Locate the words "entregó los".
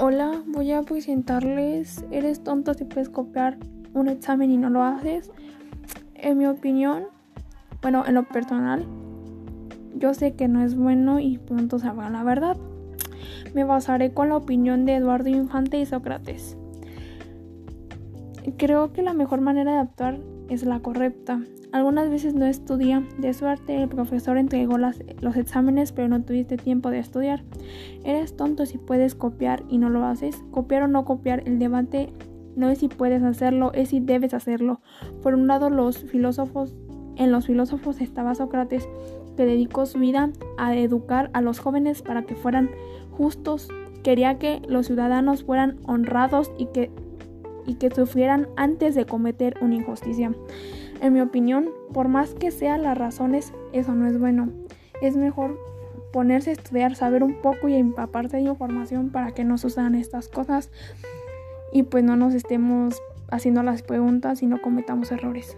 24.38-25.36